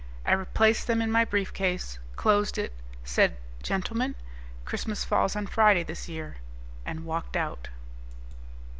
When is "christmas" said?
4.65-5.05